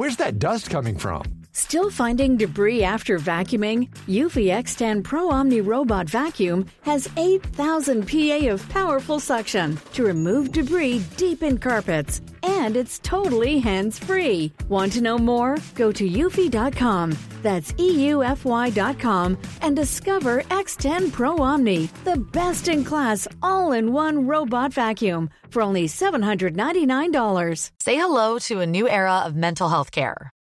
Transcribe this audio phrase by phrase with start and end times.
[0.00, 1.39] Where's that dust coming from?
[1.52, 3.88] Still finding debris after vacuuming?
[4.06, 11.02] Eufy X10 Pro Omni Robot Vacuum has 8,000 PA of powerful suction to remove debris
[11.16, 12.20] deep in carpets.
[12.42, 14.52] And it's totally hands free.
[14.68, 15.58] Want to know more?
[15.74, 17.16] Go to eufy.com.
[17.42, 24.72] That's EUFY.com and discover X10 Pro Omni, the best in class all in one robot
[24.72, 27.70] vacuum for only $799.
[27.80, 30.30] Say hello to a new era of mental health care.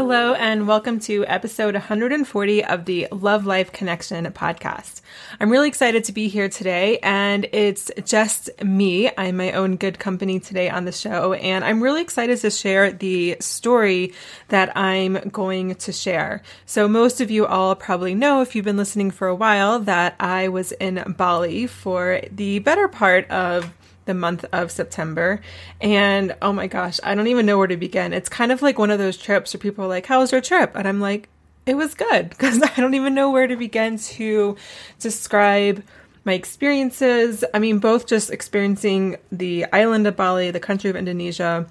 [0.00, 5.02] Hello, and welcome to episode 140 of the Love Life Connection podcast.
[5.38, 9.10] I'm really excited to be here today, and it's just me.
[9.18, 12.90] I'm my own good company today on the show, and I'm really excited to share
[12.90, 14.14] the story
[14.48, 16.40] that I'm going to share.
[16.64, 20.14] So, most of you all probably know, if you've been listening for a while, that
[20.18, 23.70] I was in Bali for the better part of
[24.10, 25.40] the month of September.
[25.80, 28.12] And oh my gosh, I don't even know where to begin.
[28.12, 30.40] It's kind of like one of those trips where people are like, How was your
[30.40, 30.72] trip?
[30.74, 31.28] And I'm like,
[31.64, 34.56] It was good because I don't even know where to begin to
[34.98, 35.84] describe
[36.24, 37.44] my experiences.
[37.54, 41.66] I mean, both just experiencing the island of Bali, the country of Indonesia,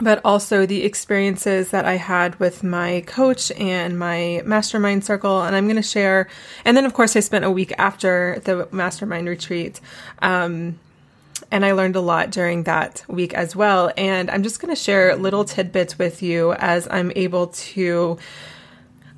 [0.00, 5.42] but also the experiences that I had with my coach and my mastermind circle.
[5.42, 6.28] And I'm going to share.
[6.66, 9.80] And then, of course, I spent a week after the mastermind retreat.
[10.20, 10.78] Um,
[11.50, 13.92] and I learned a lot during that week as well.
[13.96, 18.18] And I'm just going to share little tidbits with you as I'm able to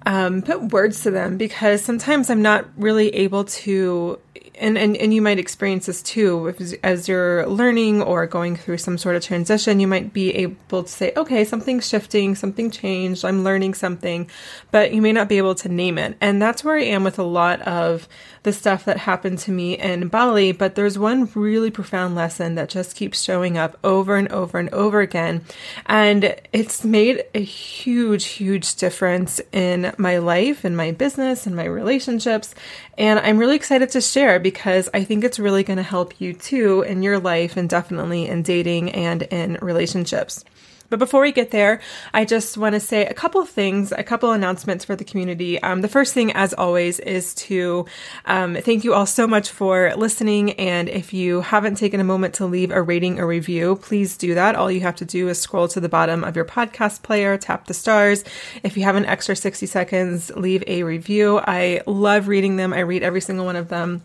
[0.07, 4.19] um, put words to them because sometimes I'm not really able to
[4.59, 8.79] and, and, and you might experience this too if, as you're learning or going through
[8.79, 13.25] some sort of transition you might be able to say okay something's shifting something changed
[13.25, 14.31] i'm learning something
[14.71, 16.17] but you may not be able to name it.
[16.21, 18.09] And that's where i am with a lot of
[18.45, 22.69] the stuff that happened to me in bali but there's one really profound lesson that
[22.69, 25.45] just keeps showing up over and over and over again.
[25.87, 31.65] And it's made a huge huge difference in my life and my business and my
[31.65, 32.55] relationships
[32.99, 36.33] and i'm really excited to share because I think it's really going to help you
[36.33, 40.45] too in your life and definitely in dating and in relationships.
[40.89, 41.81] But before we get there,
[42.15, 45.61] I just want to say a couple things, a couple announcements for the community.
[45.63, 47.87] Um, the first thing, as always, is to
[48.25, 50.53] um, thank you all so much for listening.
[50.53, 54.35] And if you haven't taken a moment to leave a rating or review, please do
[54.35, 54.55] that.
[54.55, 57.67] All you have to do is scroll to the bottom of your podcast player, tap
[57.67, 58.25] the stars.
[58.63, 61.39] If you have an extra 60 seconds, leave a review.
[61.39, 62.73] I love reading them.
[62.73, 64.03] I read every single one of them.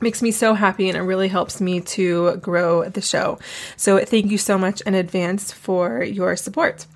[0.00, 3.38] Makes me so happy and it really helps me to grow the show.
[3.76, 6.86] So thank you so much in advance for your support.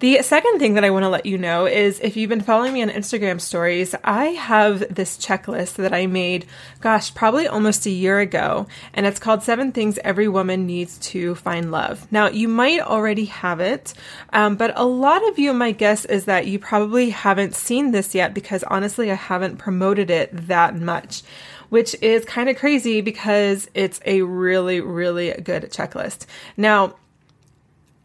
[0.00, 2.72] The second thing that I want to let you know is if you've been following
[2.72, 6.46] me on Instagram stories, I have this checklist that I made,
[6.80, 11.34] gosh, probably almost a year ago, and it's called Seven Things Every Woman Needs to
[11.36, 12.10] Find Love.
[12.10, 13.94] Now, you might already have it,
[14.32, 18.14] um, but a lot of you, my guess is that you probably haven't seen this
[18.14, 21.22] yet because honestly, I haven't promoted it that much
[21.70, 26.26] which is kind of crazy because it's a really, really good checklist.
[26.56, 26.96] Now,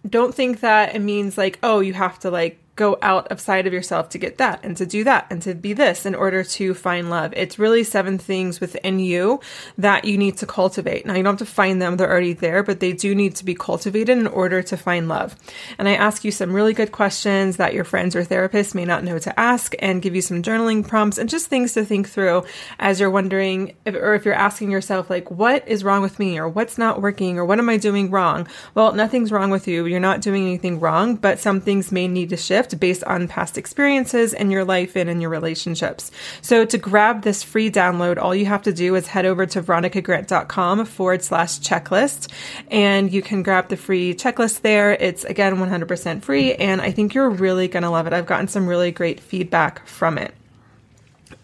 [0.08, 3.66] don't think that it means like, oh, you have to like go out of side
[3.66, 6.44] of yourself to get that and to do that and to be this in order
[6.44, 7.34] to find love.
[7.36, 9.40] It's really seven things within you
[9.78, 11.06] that you need to cultivate.
[11.06, 13.46] Now, you don't have to find them, they're already there, but they do need to
[13.46, 15.36] be cultivated in order to find love.
[15.78, 19.04] And I ask you some really good questions that your friends or therapists may not
[19.06, 22.44] know to ask and give you some journaling prompts and just things to think through
[22.80, 26.38] as you're wondering if, or if you're asking yourself, like, what is wrong with me
[26.38, 28.48] or what's not working or what am I doing wrong?
[28.74, 29.86] Well, nothing's wrong with you.
[29.86, 33.28] You're not doing anything wrong, but some things may need to shift shift based on
[33.28, 36.12] past experiences in your life and in your relationships.
[36.42, 39.62] So to grab this free download, all you have to do is head over to
[39.62, 42.32] veronicagrant.com forward slash checklist
[42.70, 44.94] and you can grab the free checklist there.
[44.94, 48.14] It's again 100% free and I think you're really going to love it.
[48.14, 50.34] I've gotten some really great feedback from it.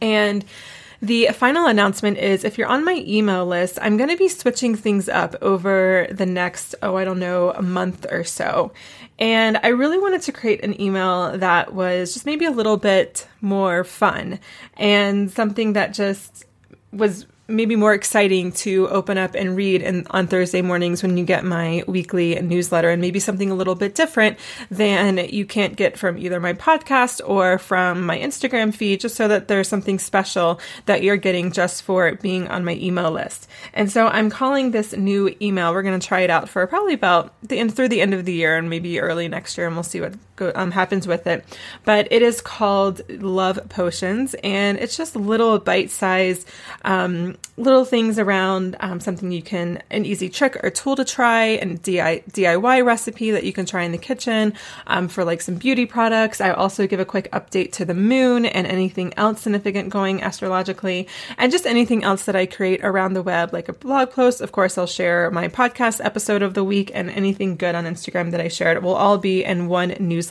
[0.02, 0.44] And
[1.02, 4.76] the final announcement is if you're on my email list, I'm going to be switching
[4.76, 8.72] things up over the next, oh, I don't know, a month or so.
[9.18, 13.28] And I really wanted to create an email that was just maybe a little bit
[13.42, 14.40] more fun
[14.78, 16.46] and something that just
[16.92, 21.26] was maybe more exciting to open up and read in, on Thursday mornings when you
[21.26, 24.38] get my weekly newsletter, and maybe something a little bit different
[24.70, 29.28] than you can't get from either my podcast or from my Instagram feed, just so
[29.28, 33.48] that there's something special that you're getting just for being on my email list.
[33.74, 35.74] And so I'm calling this new email.
[35.74, 38.26] We're going to try it out for probably about the end through the end of
[38.26, 41.46] the year and maybe early next year, and we'll see what um, happens with it.
[41.86, 46.48] But it is called Love Potions, and it's just little bite sized
[46.84, 51.44] um, little things around um, something you can, an easy trick or tool to try,
[51.44, 54.54] and DIY recipe that you can try in the kitchen
[54.88, 56.42] um, for like some beauty products.
[56.42, 61.08] I also give a quick update to the moon and anything else significant going astrologically,
[61.38, 64.42] and just anything else that I create around the web, like a blog post.
[64.42, 68.32] Of course, I'll share my podcast episode of the week and anything good on Instagram
[68.32, 68.82] that I shared.
[68.84, 70.31] Will all be in one newsletter.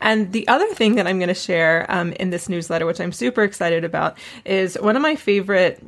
[0.00, 3.12] And the other thing that I'm going to share um, in this newsletter, which I'm
[3.12, 5.82] super excited about, is one of my favorite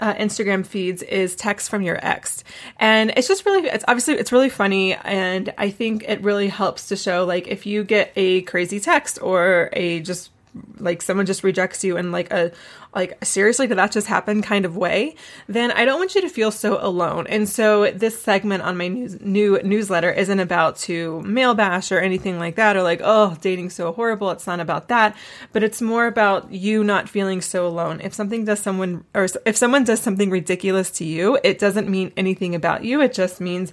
[0.00, 2.44] uh, Instagram feeds is text from your ex.
[2.78, 4.94] And it's just really, it's obviously, it's really funny.
[4.94, 9.18] And I think it really helps to show like if you get a crazy text
[9.22, 10.30] or a just
[10.78, 12.52] like someone just rejects you in like a
[12.94, 15.14] like seriously did that just happen kind of way
[15.48, 17.26] then i don't want you to feel so alone.
[17.28, 21.98] And so this segment on my news, new newsletter isn't about to male bash or
[21.98, 25.16] anything like that or like oh dating so horrible it's not about that
[25.52, 28.00] but it's more about you not feeling so alone.
[28.02, 32.12] If something does someone or if someone does something ridiculous to you it doesn't mean
[32.16, 33.00] anything about you.
[33.00, 33.72] It just means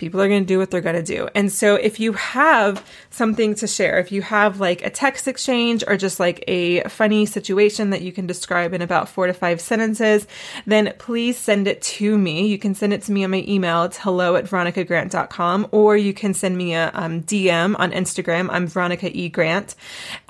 [0.00, 1.28] people are going to do what they're going to do.
[1.34, 5.84] And so if you have something to share, if you have like a text exchange
[5.86, 9.60] or just like a funny situation that you can describe in about four to five
[9.60, 10.26] sentences,
[10.64, 12.46] then please send it to me.
[12.46, 13.84] You can send it to me on my email.
[13.84, 18.48] It's hello at veronicagrant.com or you can send me a um, DM on Instagram.
[18.50, 19.28] I'm Veronica E.
[19.28, 19.74] Grant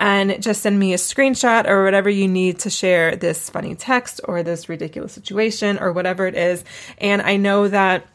[0.00, 4.20] and just send me a screenshot or whatever you need to share this funny text
[4.24, 6.64] or this ridiculous situation or whatever it is.
[6.98, 8.08] And I know that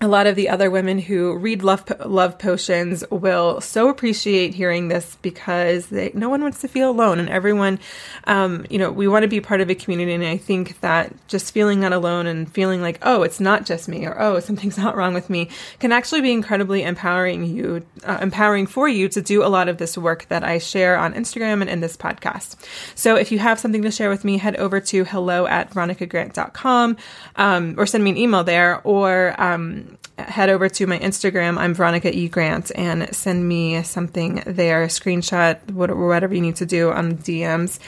[0.00, 4.88] a lot of the other women who read love love potions will so appreciate hearing
[4.88, 7.78] this because they, no one wants to feel alone and everyone
[8.24, 11.12] um, you know we want to be part of a community and i think that
[11.28, 14.76] just feeling not alone and feeling like oh it's not just me or oh something's
[14.86, 19.22] not wrong with me can actually be incredibly empowering you uh, empowering for you to
[19.22, 22.56] do a lot of this work that i share on instagram and in this podcast.
[22.94, 26.96] So if you have something to share with me head over to hello at veronicagrant.com
[27.36, 29.85] um, or send me an email there or um,
[30.18, 31.58] head over to my Instagram.
[31.58, 32.28] I'm Veronica E.
[32.28, 37.78] Grant and send me something there, a screenshot, whatever you need to do on DMs.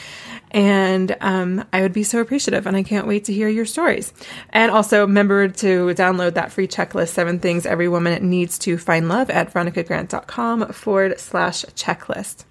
[0.51, 4.13] And um, I would be so appreciative, and I can't wait to hear your stories.
[4.49, 9.07] And also, remember to download that free checklist seven things every woman needs to find
[9.07, 12.45] love at veronicagrant.com forward slash checklist.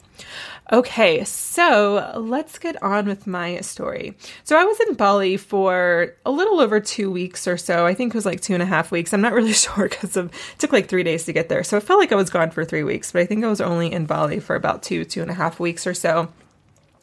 [0.71, 4.19] Okay, so let's get on with my story.
[4.45, 7.87] So I was in Bali for a little over two weeks or so.
[7.87, 9.15] I think it was like two and a half weeks.
[9.15, 11.65] I'm not really sure because it took like three days to get there.
[11.65, 13.63] So it felt like I was gone for three weeks, but I think I was
[13.63, 16.29] only in Bali for about two, two and a half weeks or so.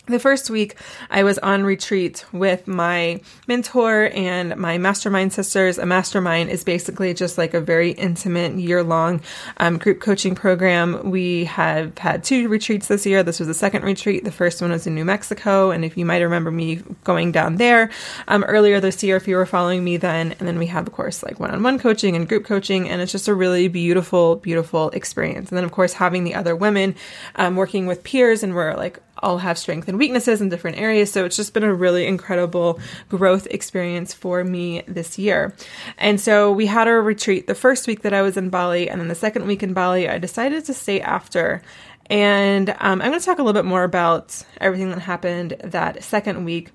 [0.07, 0.75] The first week
[1.09, 5.77] I was on retreat with my mentor and my mastermind sisters.
[5.77, 9.21] A mastermind is basically just like a very intimate year long
[9.57, 11.09] um, group coaching program.
[11.09, 13.23] We have had two retreats this year.
[13.23, 14.23] This was the second retreat.
[14.23, 15.71] The first one was in New Mexico.
[15.71, 17.89] And if you might remember me going down there
[18.27, 20.93] um, earlier this year, if you were following me then, and then we have, of
[20.93, 22.87] course, like one on one coaching and group coaching.
[22.87, 25.49] And it's just a really beautiful, beautiful experience.
[25.49, 26.95] And then, of course, having the other women
[27.35, 31.11] um, working with peers and we're like all have strengths and weaknesses in different areas.
[31.11, 32.79] So it's just been a really incredible
[33.09, 35.55] growth experience for me this year.
[35.97, 38.99] And so we had our retreat the first week that I was in Bali, and
[38.99, 41.61] then the second week in Bali, I decided to stay after.
[42.07, 46.03] And um, I'm going to talk a little bit more about everything that happened that
[46.03, 46.71] second week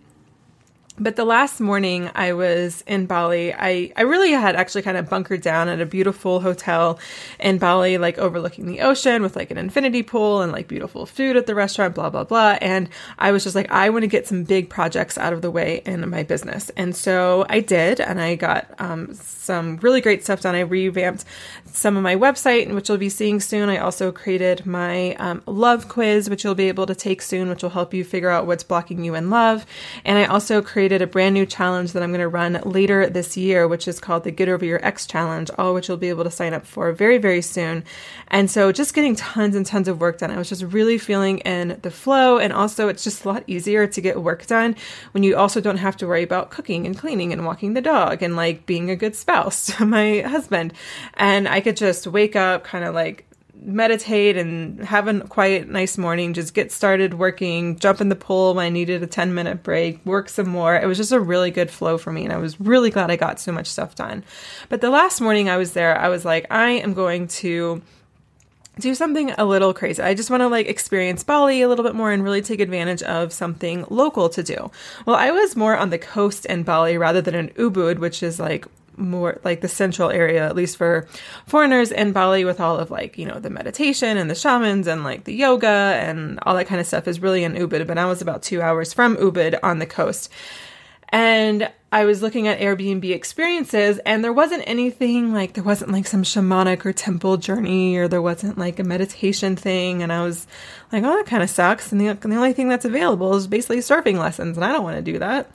[1.00, 5.09] but the last morning I was in Bali, I, I really had actually kind of
[5.09, 6.99] bunkered down at a beautiful hotel
[7.38, 11.37] in Bali, like overlooking the ocean with like an infinity pool and like beautiful food
[11.37, 12.59] at the restaurant, blah, blah, blah.
[12.61, 15.50] And I was just like, I want to get some big projects out of the
[15.50, 16.71] way in my business.
[16.76, 20.54] And so I did, and I got um, some really great stuff done.
[20.54, 21.25] I revamped
[21.64, 23.71] some of my website, which you'll be seeing soon.
[23.71, 27.62] I also created my um, love quiz, which you'll be able to take soon, which
[27.62, 29.64] will help you figure out what's blocking you in love.
[30.04, 33.09] And I also created created a brand new challenge that I'm going to run later
[33.09, 36.09] this year, which is called the Get Over Your Ex Challenge, all which you'll be
[36.09, 37.85] able to sign up for very, very soon.
[38.26, 40.32] And so just getting tons and tons of work done.
[40.32, 42.38] I was just really feeling in the flow.
[42.38, 44.75] And also, it's just a lot easier to get work done
[45.12, 48.20] when you also don't have to worry about cooking and cleaning and walking the dog
[48.20, 50.73] and like being a good spouse to my husband.
[51.14, 53.30] And I could just wake up, kind of like
[53.62, 58.55] meditate and have a quiet, nice morning, just get started working, jump in the pool
[58.55, 60.76] when I needed a 10 minute break, work some more.
[60.76, 62.25] It was just a really good flow for me.
[62.25, 64.25] And I was really glad I got so much stuff done.
[64.69, 67.83] But the last morning I was there, I was like, I am going to
[68.79, 70.02] do something a little crazy.
[70.02, 73.02] I just want to like experience Bali a little bit more and really take advantage
[73.02, 74.71] of something local to do.
[75.07, 78.40] Well, I was more on the coast in Bali rather than in Ubud, which is
[78.40, 78.67] like
[79.00, 81.09] more like the central area, at least for
[81.47, 85.02] foreigners in Bali, with all of like, you know, the meditation and the shamans and
[85.02, 87.87] like the yoga and all that kind of stuff is really in Ubud.
[87.87, 90.30] But I was about two hours from Ubud on the coast.
[91.12, 96.07] And I was looking at Airbnb experiences, and there wasn't anything like there wasn't like
[96.07, 100.04] some shamanic or temple journey, or there wasn't like a meditation thing.
[100.04, 100.47] And I was
[100.92, 101.92] like, oh, that kind of sucks.
[101.92, 104.85] And the, and the only thing that's available is basically surfing lessons, and I don't
[104.85, 105.50] want to do that.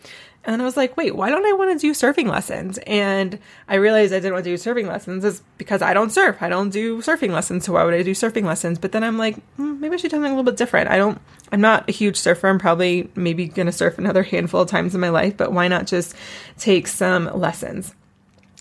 [0.48, 2.78] And I was like, wait, why don't I want to do surfing lessons?
[2.86, 6.38] And I realized I didn't want to do surfing lessons is because I don't surf.
[6.40, 7.66] I don't do surfing lessons.
[7.66, 8.78] So why would I do surfing lessons?
[8.78, 10.90] But then I'm like, hmm, maybe I should do something a little bit different.
[10.92, 11.20] I don't,
[11.52, 12.48] I'm not a huge surfer.
[12.48, 15.68] I'm probably maybe going to surf another handful of times in my life, but why
[15.68, 16.16] not just
[16.60, 17.96] take some lessons?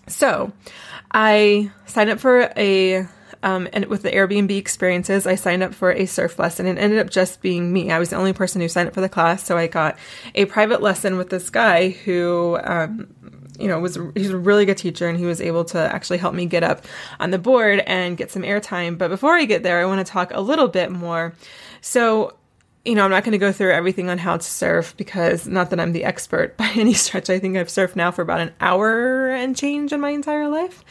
[0.08, 0.52] So
[1.10, 3.06] I signed up for a
[3.44, 6.98] um, and with the Airbnb experiences, I signed up for a surf lesson and ended
[6.98, 7.92] up just being me.
[7.92, 9.44] I was the only person who signed up for the class.
[9.44, 9.98] So I got
[10.34, 13.06] a private lesson with this guy who, um,
[13.58, 16.34] you know, was he's a really good teacher and he was able to actually help
[16.34, 16.86] me get up
[17.20, 18.96] on the board and get some airtime.
[18.96, 21.34] But before I get there, I want to talk a little bit more.
[21.82, 22.36] So
[22.86, 25.70] you know, I'm not going to go through everything on how to surf because not
[25.70, 27.28] that I'm the expert by any stretch.
[27.28, 30.82] I think I've surfed now for about an hour and change in my entire life.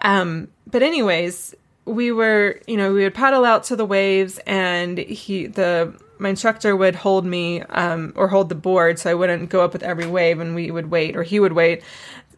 [0.00, 1.54] Um, but anyways,
[1.88, 6.30] we were, you know, we would paddle out to the waves, and he, the my
[6.30, 9.82] instructor would hold me um, or hold the board so I wouldn't go up with
[9.82, 11.82] every wave, and we would wait, or he would wait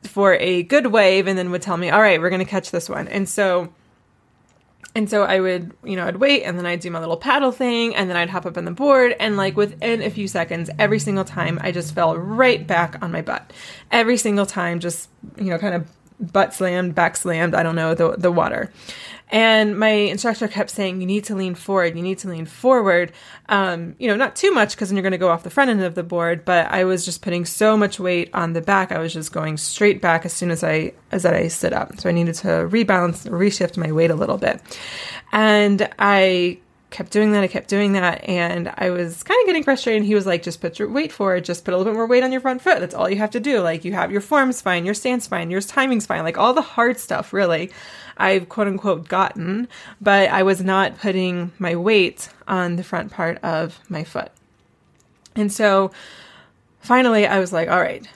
[0.02, 2.70] for a good wave, and then would tell me, "All right, we're going to catch
[2.70, 3.72] this one." And so,
[4.94, 7.52] and so I would, you know, I'd wait, and then I'd do my little paddle
[7.52, 10.70] thing, and then I'd hop up on the board, and like within a few seconds,
[10.78, 13.52] every single time, I just fell right back on my butt.
[13.90, 15.86] Every single time, just you know, kind of
[16.20, 18.72] butt slammed, back slammed, I don't know, the the water.
[19.32, 23.12] And my instructor kept saying, you need to lean forward, you need to lean forward.
[23.48, 25.70] Um, you know, not too much because then you're going to go off the front
[25.70, 28.90] end of the board, but I was just putting so much weight on the back.
[28.90, 32.00] I was just going straight back as soon as I, as I stood up.
[32.00, 34.60] So I needed to rebalance, reshift my weight a little bit.
[35.30, 36.58] And I
[36.90, 37.42] kept doing that.
[37.42, 38.28] I kept doing that.
[38.28, 40.04] And I was kind of getting frustrated.
[40.04, 41.44] He was like, just put your weight forward.
[41.44, 42.80] Just put a little bit more weight on your front foot.
[42.80, 43.60] That's all you have to do.
[43.60, 46.24] Like, you have your form's fine, your stance fine, your timing's fine.
[46.24, 47.70] Like, all the hard stuff, really.
[48.16, 49.66] I've quote unquote gotten,
[50.00, 54.30] but I was not putting my weight on the front part of my foot.
[55.34, 55.90] And so
[56.80, 58.06] finally I was like, all right,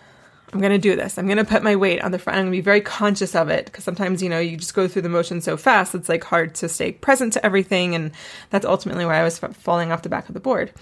[0.55, 1.19] I'm going to do this.
[1.19, 2.39] I'm going to put my weight on the front.
[2.39, 4.87] I'm going to be very conscious of it because sometimes, you know, you just go
[4.87, 7.97] through the motion so fast, it's like hard to stay present to everything.
[7.97, 8.13] And
[8.51, 10.73] that's ultimately why I was falling off the back of the board.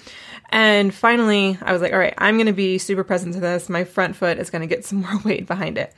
[0.51, 3.71] And finally, I was like, all right, I'm going to be super present to this.
[3.71, 5.95] My front foot is going to get some more weight behind it.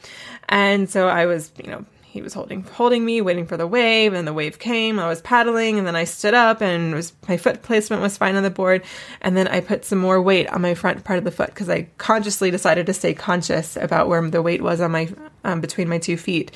[0.48, 4.12] And so I was, you know, he was holding holding me, waiting for the wave,
[4.12, 5.00] and the wave came.
[5.00, 8.36] I was paddling, and then I stood up, and was my foot placement was fine
[8.36, 8.84] on the board,
[9.20, 11.68] and then I put some more weight on my front part of the foot because
[11.68, 15.08] I consciously decided to stay conscious about where the weight was on my
[15.44, 16.50] um, between my two feet,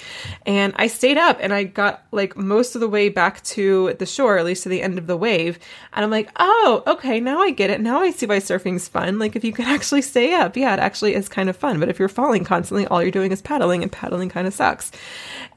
[0.47, 4.07] and I stayed up, and I got like most of the way back to the
[4.07, 5.59] shore, at least to the end of the wave,
[5.93, 7.81] and I'm like, oh, okay, now I get it.
[7.81, 9.19] Now I see why surfing's fun.
[9.19, 11.81] Like if you can actually stay up, yeah, it actually is kind of fun.
[11.81, 14.91] But if you're falling constantly, all you're doing is paddling, and paddling kind of sucks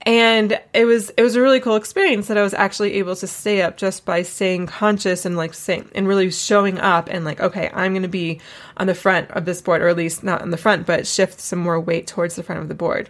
[0.03, 3.27] and it was it was a really cool experience that I was actually able to
[3.27, 7.39] stay up just by staying conscious and like saying and really showing up and like
[7.39, 8.41] okay I'm going to be
[8.77, 11.39] on the front of this board or at least not on the front but shift
[11.39, 13.09] some more weight towards the front of the board.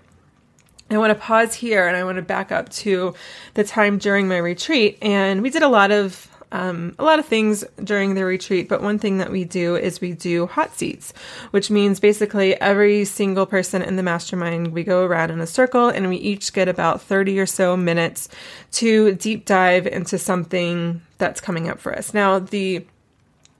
[0.91, 3.13] I want to pause here and I want to back up to
[3.53, 7.25] the time during my retreat and we did a lot of um, a lot of
[7.25, 11.13] things during the retreat, but one thing that we do is we do hot seats,
[11.51, 15.87] which means basically every single person in the mastermind, we go around in a circle
[15.87, 18.27] and we each get about 30 or so minutes
[18.73, 22.13] to deep dive into something that's coming up for us.
[22.13, 22.85] Now, the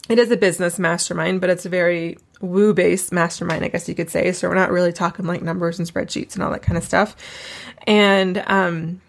[0.10, 4.10] it is a business mastermind, but it's very woo based mastermind, I guess you could
[4.10, 4.32] say.
[4.32, 7.16] So we're not really talking like numbers and spreadsheets and all that kind of stuff.
[7.88, 9.02] And um,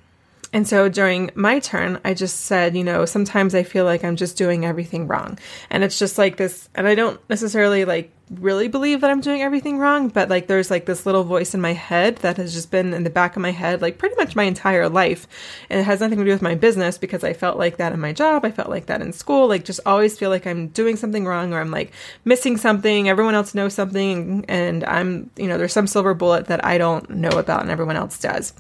[0.53, 4.17] and so during my turn, I just said, you know, sometimes I feel like I'm
[4.17, 5.39] just doing everything wrong.
[5.71, 9.43] And it's just like this, and I don't necessarily like really believe that I'm doing
[9.43, 12.71] everything wrong, but like there's like this little voice in my head that has just
[12.71, 15.27] been in the back of my head like pretty much my entire life.
[15.71, 18.01] And it has nothing to do with my business because I felt like that in
[18.01, 18.45] my job.
[18.45, 19.49] I felt like that in school.
[19.49, 21.93] Like just always feel like I'm doing something wrong or I'm like
[22.25, 23.09] missing something.
[23.09, 27.09] Everyone else knows something and I'm, you know, there's some silver bullet that I don't
[27.11, 28.53] know about and everyone else does.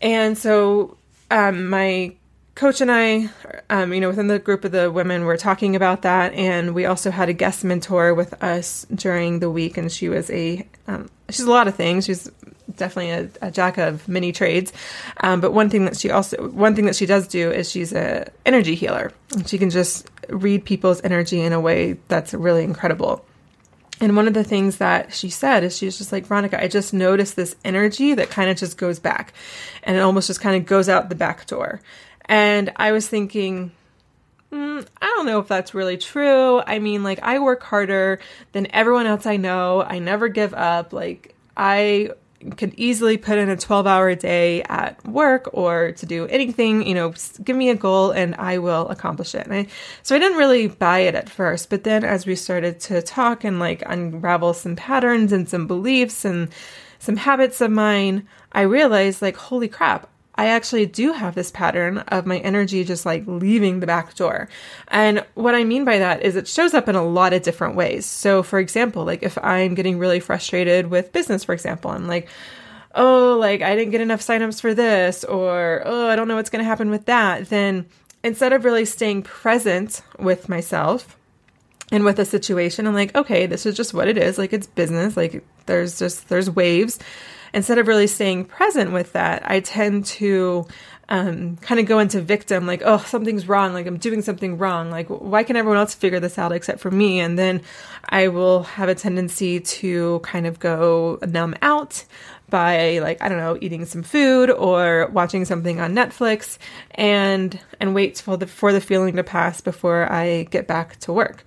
[0.00, 0.96] And so
[1.30, 2.14] um, my
[2.58, 3.30] coach and I,
[3.70, 6.86] um, you know, within the group of the women, were talking about that, and we
[6.86, 11.08] also had a guest mentor with us during the week, and she was a um,
[11.28, 12.04] she's a lot of things.
[12.04, 12.28] She's
[12.74, 14.72] definitely a, a jack of many trades,
[15.20, 17.92] um, but one thing that she also one thing that she does do is she's
[17.92, 22.64] a energy healer, and she can just read people's energy in a way that's really
[22.64, 23.24] incredible.
[24.00, 26.94] And one of the things that she said is she's just like, Veronica, I just
[26.94, 29.32] noticed this energy that kind of just goes back
[29.82, 31.80] and it almost just kind of goes out the back door.
[32.26, 33.72] And I was thinking,
[34.52, 36.60] mm, I don't know if that's really true.
[36.60, 38.20] I mean, like, I work harder
[38.52, 39.82] than everyone else I know.
[39.82, 40.92] I never give up.
[40.92, 42.10] Like, I
[42.56, 46.94] could easily put in a 12 hour day at work or to do anything, you
[46.94, 49.46] know, give me a goal and I will accomplish it.
[49.46, 49.66] And I,
[50.02, 53.44] so I didn't really buy it at first, but then as we started to talk
[53.44, 56.48] and like unravel some patterns and some beliefs and
[56.98, 61.98] some habits of mine, I realized like, holy crap, I actually do have this pattern
[61.98, 64.48] of my energy just like leaving the back door.
[64.86, 67.74] And what I mean by that is it shows up in a lot of different
[67.74, 68.06] ways.
[68.06, 72.28] So, for example, like if I'm getting really frustrated with business, for example, I'm like,
[72.94, 76.50] oh, like I didn't get enough signups for this, or oh, I don't know what's
[76.50, 77.86] going to happen with that, then
[78.22, 81.17] instead of really staying present with myself,
[81.90, 84.38] and with a situation i'm like okay this is just what it is.
[84.38, 85.16] Like it's business.
[85.16, 86.98] Like there's just there's waves.
[87.54, 90.66] Instead of really staying present with that, I tend to
[91.08, 94.90] um, kind of go into victim, like, oh, something's wrong, like I'm doing something wrong,
[94.90, 97.20] like, why can everyone else figure this out except for me?
[97.20, 97.62] And then
[98.06, 102.04] I will have a tendency to kind of go numb out
[102.50, 106.58] by like i don't know eating some food or watching something on netflix
[106.92, 111.12] and and wait for the for the feeling to pass before i get back to
[111.12, 111.44] work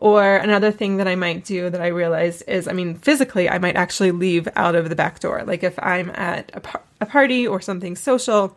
[0.00, 3.58] or another thing that I might do that I realize is, I mean, physically, I
[3.58, 5.42] might actually leave out of the back door.
[5.44, 8.56] Like if I'm at a, par- a party or something social,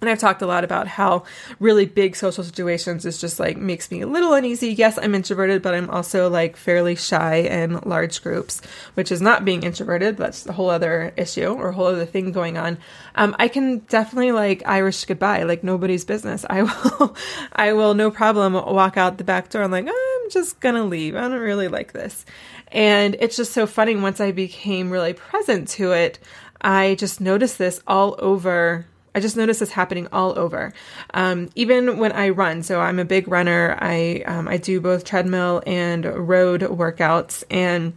[0.00, 1.24] and I've talked a lot about how
[1.58, 4.72] really big social situations is just like makes me a little uneasy.
[4.72, 8.60] Yes, I'm introverted, but I'm also like fairly shy in large groups,
[8.94, 10.16] which is not being introverted.
[10.16, 12.78] That's a whole other issue or a whole other thing going on.
[13.16, 16.46] Um, I can definitely like Irish goodbye, like nobody's business.
[16.50, 17.16] I will,
[17.52, 19.64] I will no problem walk out the back door.
[19.64, 21.16] I'm like, I'm just gonna leave.
[21.16, 22.24] I don't really like this.
[22.70, 26.20] And it's just so funny once I became really present to it,
[26.60, 30.72] I just noticed this all over I just noticed this happening all over.
[31.14, 33.76] Um, even when I run, so I'm a big runner.
[33.80, 37.44] I um, I do both treadmill and road workouts.
[37.50, 37.96] And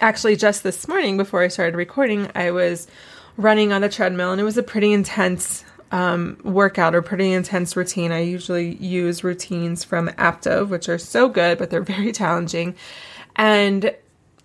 [0.00, 2.86] actually, just this morning before I started recording, I was
[3.36, 7.76] running on the treadmill, and it was a pretty intense um, workout or pretty intense
[7.76, 8.12] routine.
[8.12, 12.74] I usually use routines from Aaptiv, which are so good, but they're very challenging.
[13.36, 13.94] And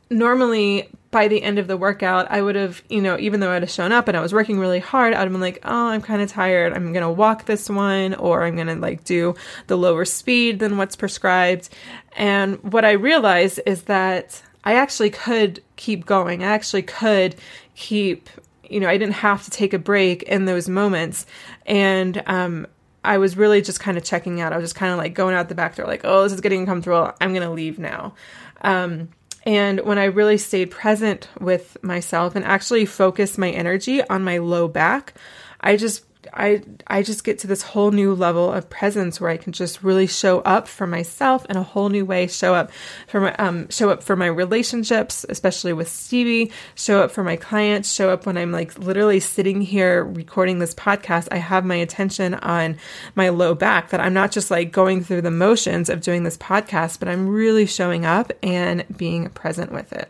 [0.10, 3.64] normally by the end of the workout, I would have, you know, even though I'd
[3.64, 6.04] have shown up and I was working really hard, I'd have been like, oh, I'm
[6.04, 6.74] kind of tired.
[6.74, 9.34] I'm going to walk this one or I'm going to like do
[9.66, 11.70] the lower speed than what's prescribed.
[12.16, 16.44] And what I realized is that I actually could keep going.
[16.44, 17.36] I actually could
[17.74, 18.30] keep
[18.70, 21.26] you know, I didn't have to take a break in those moments.
[21.66, 22.68] And, um,
[23.04, 24.54] I was really just kind of checking out.
[24.54, 26.42] I was just kind of like going out the back door, like, oh, this is
[26.42, 27.12] getting uncomfortable.
[27.20, 28.14] I'm going to leave now.
[28.62, 29.10] Um,
[29.48, 34.40] and when I really stayed present with myself and actually focused my energy on my
[34.40, 35.14] low back,
[35.62, 39.38] I just I I just get to this whole new level of presence where I
[39.38, 42.28] can just really show up for myself in a whole new way.
[42.28, 42.72] Show up
[43.08, 46.52] for my um show up for my relationships, especially with Stevie.
[46.76, 47.92] Show up for my clients.
[47.92, 51.28] Show up when I'm like literally sitting here recording this podcast.
[51.32, 52.78] I have my attention on
[53.16, 53.90] my low back.
[53.90, 57.28] That I'm not just like going through the motions of doing this podcast, but I'm
[57.28, 60.10] really showing up and being present with it.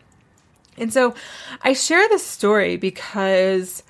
[0.77, 1.15] And so
[1.61, 3.83] I share this story because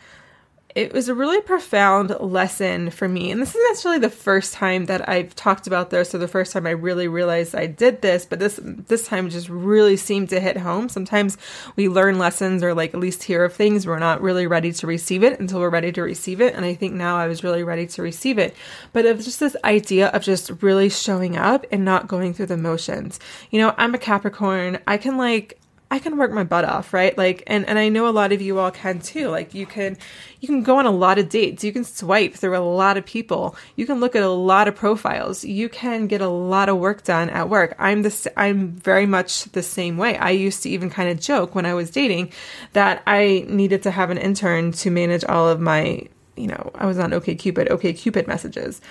[0.78, 3.32] it was a really profound lesson for me.
[3.32, 6.54] And this is actually the first time that I've talked about this, or the first
[6.54, 10.40] time I really realized I did this, but this this time just really seemed to
[10.40, 10.88] hit home.
[10.88, 11.36] Sometimes
[11.76, 14.86] we learn lessons or like at least hear of things, we're not really ready to
[14.86, 16.54] receive it until we're ready to receive it.
[16.54, 18.56] And I think now I was really ready to receive it.
[18.94, 22.46] But it was just this idea of just really showing up and not going through
[22.46, 23.20] the motions.
[23.50, 24.78] You know, I'm a Capricorn.
[24.86, 27.18] I can like I can work my butt off, right?
[27.18, 29.30] Like and and I know a lot of you all can too.
[29.30, 29.98] Like you can
[30.42, 31.64] you can go on a lot of dates.
[31.64, 33.56] You can swipe through a lot of people.
[33.78, 35.46] You can look at a lot of profiles.
[35.46, 37.74] You can get a lot of work done at work.
[37.80, 40.18] I'm this I'm very much the same way.
[40.18, 42.34] I used to even kind of joke when I was dating
[42.74, 46.04] that I needed to have an intern to manage all of my,
[46.36, 48.82] you know, I was on OkCupid, OkCupid messages.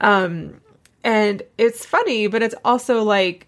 [0.00, 0.60] Um
[1.04, 3.46] and it's funny, but it's also like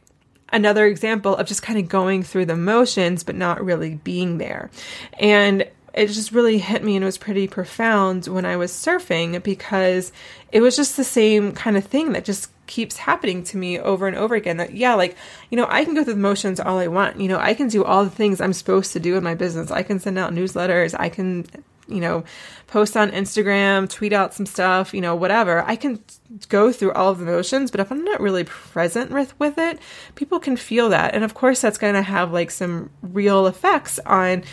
[0.52, 4.70] another example of just kind of going through the motions but not really being there.
[5.18, 9.42] And it just really hit me and it was pretty profound when I was surfing
[9.42, 10.12] because
[10.52, 14.06] it was just the same kind of thing that just keeps happening to me over
[14.06, 15.16] and over again that yeah like
[15.50, 17.18] you know i can go through the motions all i want.
[17.18, 19.70] You know i can do all the things i'm supposed to do in my business.
[19.70, 20.94] I can send out newsletters.
[20.98, 21.46] I can
[21.88, 22.24] you know,
[22.66, 25.62] post on Instagram, tweet out some stuff, you know, whatever.
[25.62, 26.02] I can
[26.48, 29.78] go through all of the motions, but if I'm not really present with, with it,
[30.14, 31.14] people can feel that.
[31.14, 34.44] And of course, that's going to have like some real effects on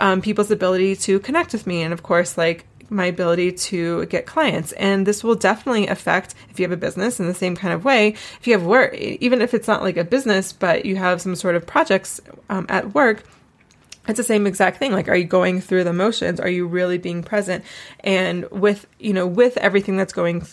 [0.00, 1.82] um, people's ability to connect with me.
[1.82, 4.72] And of course, like my ability to get clients.
[4.72, 7.84] And this will definitely affect if you have a business in the same kind of
[7.84, 8.08] way.
[8.40, 11.34] If you have work, even if it's not like a business, but you have some
[11.34, 13.24] sort of projects um, at work,
[14.08, 16.40] it's the same exact thing like are you going through the motions?
[16.40, 17.64] Are you really being present?
[18.00, 20.46] And with you know with everything that's going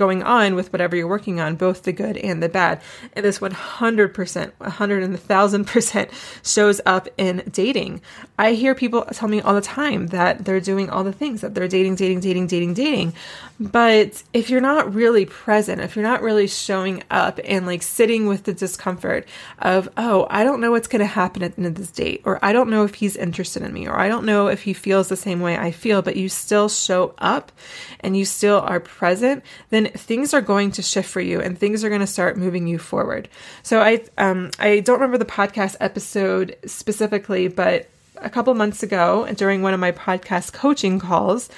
[0.00, 2.80] going on with whatever you're working on, both the good and the bad.
[3.12, 6.10] And this 100%, 100 and 1000%
[6.42, 8.00] shows up in dating.
[8.38, 11.54] I hear people tell me all the time that they're doing all the things, that
[11.54, 13.12] they're dating, dating, dating, dating, dating.
[13.60, 18.26] But if you're not really present, if you're not really showing up and like sitting
[18.26, 21.66] with the discomfort of, oh, I don't know what's going to happen at the end
[21.66, 24.24] of this date, or I don't know if he's interested in me, or I don't
[24.24, 27.52] know if he feels the same way I feel, but you still show up
[28.00, 31.84] and you still are present, then things are going to shift for you and things
[31.84, 33.28] are going to start moving you forward.
[33.62, 37.88] So I um I don't remember the podcast episode specifically, but
[38.22, 41.48] a couple months ago during one of my podcast coaching calls,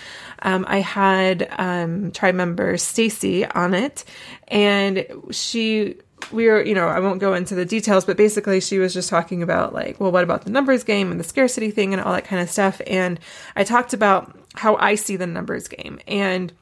[0.42, 4.04] um, I had um, tribe member Stacy on it,
[4.48, 5.96] and she
[6.30, 9.08] we were, you know, I won't go into the details, but basically she was just
[9.08, 12.12] talking about like, well, what about the numbers game and the scarcity thing and all
[12.12, 12.80] that kind of stuff.
[12.86, 13.18] And
[13.56, 15.98] I talked about how I see the numbers game.
[16.06, 16.52] And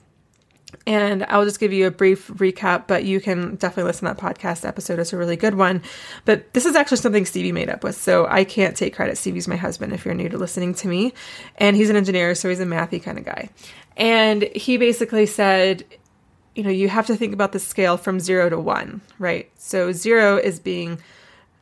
[0.86, 4.22] and I'll just give you a brief recap, but you can definitely listen to that
[4.22, 4.98] podcast episode.
[4.98, 5.82] It's a really good one.
[6.24, 7.96] But this is actually something Stevie made up with.
[7.96, 9.18] So I can't take credit.
[9.18, 11.12] Stevie's my husband if you're new to listening to me.
[11.56, 13.50] And he's an engineer, so he's a mathy kind of guy.
[13.96, 15.84] And he basically said,
[16.54, 19.50] you know, you have to think about the scale from zero to one, right?
[19.56, 20.98] So zero is being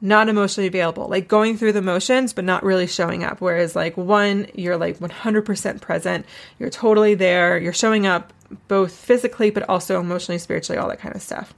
[0.01, 3.41] not emotionally available, like going through the motions, but not really showing up.
[3.41, 6.25] Whereas, like, one, you're like 100% present,
[6.59, 8.33] you're totally there, you're showing up
[8.69, 11.55] both physically, but also emotionally, spiritually, all that kind of stuff.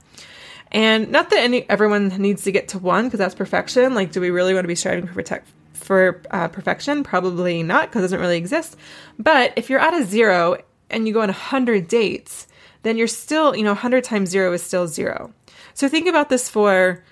[0.71, 3.93] And not that any everyone needs to get to one because that's perfection.
[3.93, 7.03] Like, do we really want to be striving for protect for uh, perfection?
[7.03, 8.77] Probably not because it doesn't really exist.
[9.19, 10.57] But if you're at a zero
[10.89, 12.47] and you go on a hundred dates,
[12.83, 15.33] then you're still, you know, hundred times zero is still zero.
[15.73, 17.03] So think about this for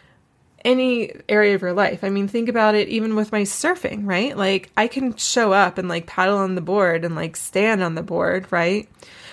[0.65, 2.03] any area of your life.
[2.03, 4.35] I mean, think about it even with my surfing, right?
[4.35, 7.95] Like I can show up and like paddle on the board and like stand on
[7.95, 8.89] the board, right?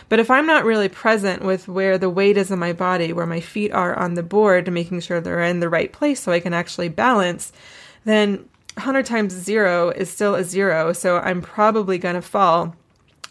[0.09, 3.27] But if I'm not really present with where the weight is in my body, where
[3.27, 6.41] my feet are on the board, making sure they're in the right place so I
[6.41, 7.53] can actually balance,
[8.05, 10.93] then 100 times zero is still a zero.
[10.93, 12.77] So I'm probably going to fall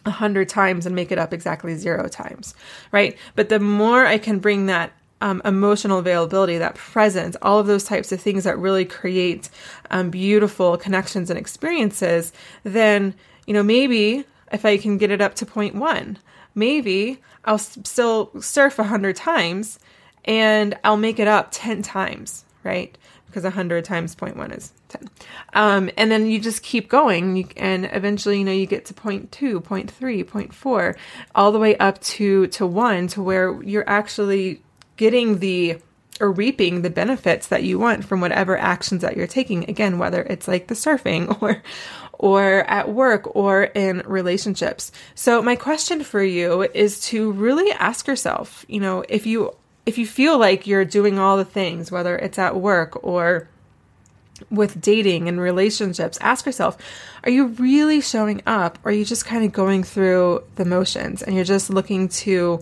[0.06, 2.54] a hundred times and make it up exactly zero times,
[2.92, 3.18] right?
[3.36, 7.84] But the more I can bring that um, emotional availability, that presence, all of those
[7.84, 9.50] types of things that really create
[9.90, 12.34] um, beautiful connections and experiences,
[12.64, 13.16] then,
[13.48, 16.18] you know, maybe if I can get it up to point one.
[16.56, 19.78] Maybe I'll still surf a hundred times
[20.26, 22.98] and I'll make it up 10 times, right?
[23.28, 25.10] Because 100 times 0.1 is 10.
[25.54, 29.30] Um, and then you just keep going, and eventually, you know, you get to 0.2,
[29.30, 30.96] 0.3, 0.4,
[31.36, 34.62] all the way up to, to 1, to where you're actually
[34.98, 35.78] getting the
[36.22, 39.70] or reaping the benefits that you want from whatever actions that you're taking.
[39.70, 41.62] Again whether it's like the surfing or
[42.18, 44.92] or at work or in relationships.
[45.16, 49.98] So my question for you is to really ask yourself you know if you if
[49.98, 53.48] you feel like you're doing all the things, whether it's at work or
[54.50, 56.78] with dating and relationships, ask yourself,
[57.24, 58.80] are you really showing up?
[58.84, 62.62] Or are you just kind of going through the motions and you're just looking to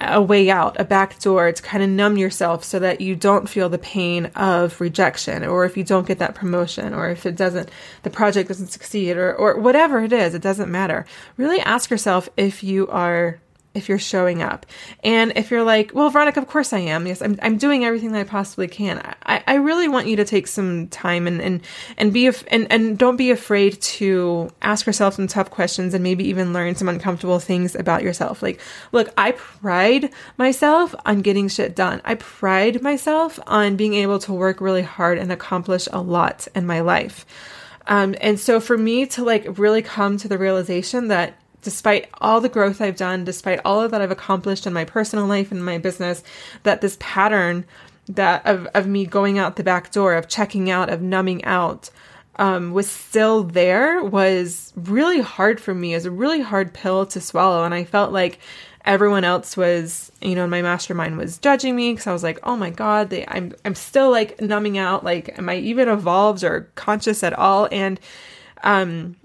[0.00, 3.48] a way out, a back door to kind of numb yourself so that you don't
[3.48, 7.36] feel the pain of rejection or if you don't get that promotion or if it
[7.36, 7.70] doesn't,
[8.02, 11.06] the project doesn't succeed or, or whatever it is, it doesn't matter.
[11.36, 13.40] Really ask yourself if you are
[13.74, 14.66] if you're showing up.
[15.02, 17.06] And if you're like, well, Veronica, of course I am.
[17.06, 18.98] Yes, I'm, I'm doing everything that I possibly can.
[19.26, 21.60] I, I really want you to take some time and, and,
[21.96, 26.02] and be, af- and, and don't be afraid to ask yourself some tough questions and
[26.02, 28.42] maybe even learn some uncomfortable things about yourself.
[28.42, 28.60] Like,
[28.92, 32.00] look, I pride myself on getting shit done.
[32.04, 36.64] I pride myself on being able to work really hard and accomplish a lot in
[36.64, 37.26] my life.
[37.86, 41.34] Um, and so for me to like really come to the realization that
[41.64, 45.26] despite all the growth I've done, despite all of that I've accomplished in my personal
[45.26, 46.22] life and my business,
[46.62, 47.64] that this pattern
[48.08, 51.90] that of, of me going out the back door, of checking out, of numbing out,
[52.36, 55.92] um, was still there was really hard for me.
[55.92, 57.64] It was a really hard pill to swallow.
[57.64, 58.40] And I felt like
[58.84, 62.56] everyone else was, you know, my mastermind was judging me because I was like, oh
[62.56, 65.04] my God, they, I'm, I'm still like numbing out.
[65.04, 67.68] Like, am I even evolved or conscious at all?
[67.72, 67.98] And,
[68.62, 69.16] um,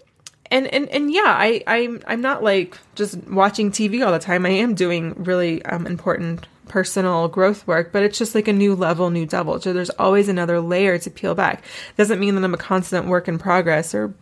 [0.51, 4.45] and and and yeah, I I'm I'm not like just watching TV all the time.
[4.45, 8.75] I am doing really um, important personal growth work, but it's just like a new
[8.75, 9.59] level, new double.
[9.59, 11.63] So there's always another layer to peel back.
[11.97, 14.13] Doesn't mean that I'm a constant work in progress or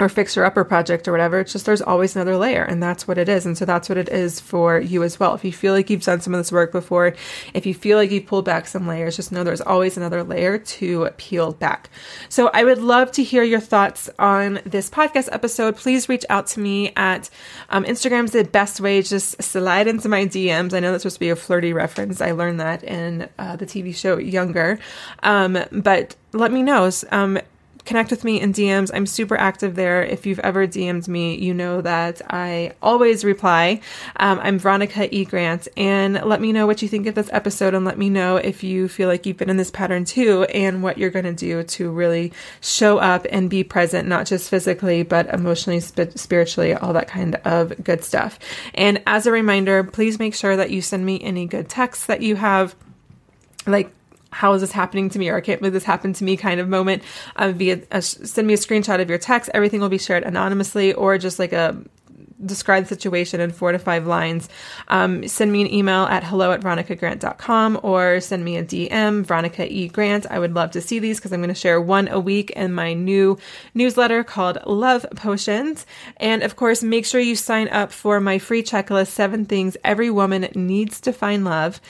[0.00, 1.40] or fixer upper project or whatever.
[1.40, 3.46] It's just there's always another layer, and that's what it is.
[3.46, 5.34] And so that's what it is for you as well.
[5.34, 7.14] If you feel like you've done some of this work before,
[7.54, 10.58] if you feel like you've pulled back some layers, just know there's always another layer
[10.58, 11.90] to peel back.
[12.28, 15.76] So I would love to hear your thoughts on this podcast episode.
[15.76, 17.30] Please reach out to me at
[17.70, 19.02] um, Instagram's the best way.
[19.02, 20.74] Just slide into my DMs.
[20.74, 22.20] I know that's supposed to be a flirty reference.
[22.20, 24.78] I learned that in uh, the TV show Younger,
[25.22, 26.90] um, but let me know.
[27.10, 27.38] Um,
[27.88, 28.90] connect with me in DMs.
[28.92, 30.04] I'm super active there.
[30.04, 33.80] If you've ever DM'd me, you know that I always reply.
[34.16, 35.24] Um, I'm Veronica E.
[35.24, 38.36] Grant, and let me know what you think of this episode, and let me know
[38.36, 41.32] if you feel like you've been in this pattern too, and what you're going to
[41.32, 46.74] do to really show up and be present, not just physically, but emotionally, sp- spiritually,
[46.74, 48.38] all that kind of good stuff.
[48.74, 52.20] And as a reminder, please make sure that you send me any good texts that
[52.20, 52.76] you have
[53.66, 53.90] like
[54.30, 56.60] how is this happening to me or I can't believe this happened to me kind
[56.60, 57.02] of moment
[57.36, 59.50] um, via a, send me a screenshot of your text.
[59.54, 61.76] Everything will be shared anonymously or just like a
[62.44, 64.48] describe the situation in four to five lines.
[64.88, 69.70] Um, send me an email at hello at veronicagrant.com or send me a dm veronica
[69.70, 69.88] e.
[69.88, 70.26] Grant.
[70.30, 72.72] I would love to see these because i'm going to share one a week in
[72.72, 73.38] my new
[73.74, 75.86] newsletter called love potions.
[76.18, 80.10] And of course make sure you sign up for my free checklist seven things every
[80.10, 81.80] woman needs to find love.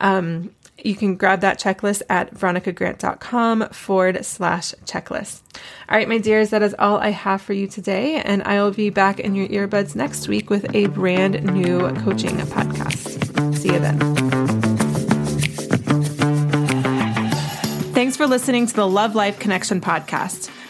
[0.00, 5.40] Um, you can grab that checklist at veronicagrant.com forward slash checklist.
[5.88, 8.16] All right, my dears, that is all I have for you today.
[8.16, 12.36] And I will be back in your earbuds next week with a brand new coaching
[12.36, 13.56] podcast.
[13.56, 13.98] See you then.
[17.92, 20.50] Thanks for listening to the Love Life Connection podcast.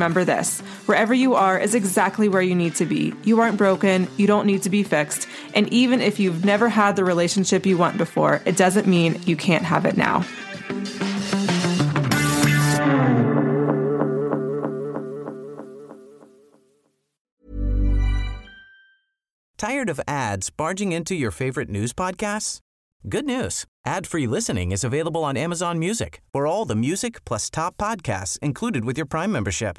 [0.00, 3.12] remember this wherever you are is exactly where you need to be.
[3.22, 5.28] You aren't broken, you don't need to be fixed.
[5.54, 9.36] And even if you've never had the relationship you want before, it doesn't mean you
[9.36, 10.24] can't have it now.
[19.58, 22.60] Tired of ads barging into your favorite news podcasts?
[23.06, 23.66] Good news.
[23.86, 26.22] Ad-free listening is available on Amazon Music.
[26.32, 29.78] For all the music plus top podcasts included with your Prime membership.